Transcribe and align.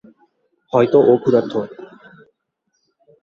হয়তো 0.73 0.97
ও 1.01 1.13
ক্ষুধার্ত। 1.17 1.53